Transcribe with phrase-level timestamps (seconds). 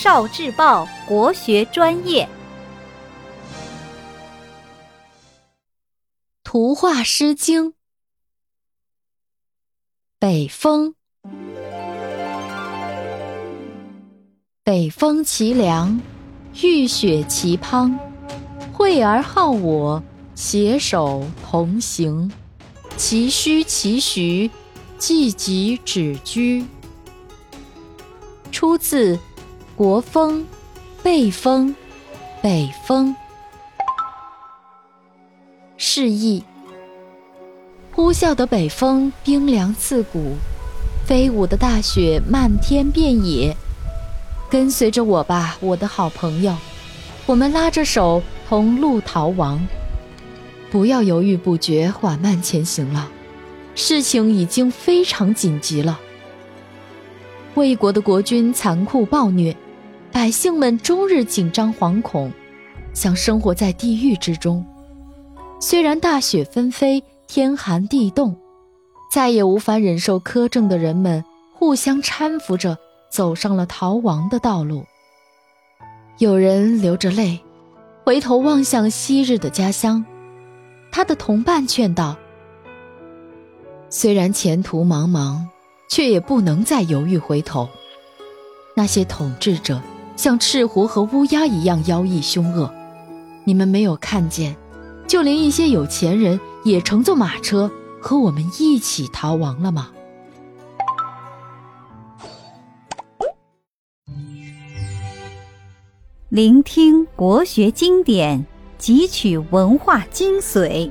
[0.00, 2.28] 少智报国学专业。
[6.44, 7.70] 图画《诗经》，
[10.20, 10.94] 北风，
[14.62, 16.00] 北风其凉，
[16.62, 17.98] 雨雪其滂。
[18.72, 20.00] 惠而好我，
[20.36, 22.30] 携手同行。
[22.96, 24.48] 其虚其实，
[24.96, 26.64] 既疾止居。
[28.52, 29.16] 出自
[29.78, 30.40] 《国风·
[31.04, 31.68] 背风·
[32.42, 33.10] 北风》。
[35.76, 36.42] 示意：
[37.92, 40.34] 呼啸的北风冰凉刺骨，
[41.06, 43.56] 飞舞的大雪漫天遍野。
[44.50, 46.56] 跟随着我吧，我的好朋友，
[47.24, 49.64] 我们拉着手同路逃亡。
[50.72, 53.08] 不要犹豫不决、缓慢前行了，
[53.76, 56.00] 事情已经非常紧急了。
[57.54, 59.56] 魏国的国君残酷暴虐，
[60.18, 62.32] 百姓们终日紧张惶恐，
[62.92, 64.66] 像生活在地狱之中。
[65.60, 68.36] 虽然大雪纷飞，天寒地冻，
[69.12, 72.76] 再也无法忍受苛政的人们互相搀扶着
[73.08, 74.84] 走上了逃亡的道路。
[76.18, 77.38] 有人流着泪，
[78.02, 80.04] 回头望向昔日的家乡。
[80.90, 82.16] 他的同伴劝道
[83.88, 85.44] ：“虽然前途茫茫，
[85.88, 87.68] 却也不能再犹豫回头。
[88.74, 89.80] 那些统治者
[90.18, 92.74] 像赤狐和乌鸦一样妖异凶恶，
[93.44, 94.56] 你们没有看见，
[95.06, 97.70] 就连一些有钱人也乘坐马车
[98.02, 99.90] 和我们一起逃亡了吗？”
[106.28, 108.44] 聆听国学经典。
[108.80, 110.88] 汲取文化精髓，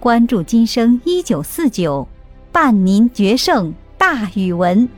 [0.00, 2.08] 关注今生一九四九，
[2.50, 4.88] 伴您决胜大语文。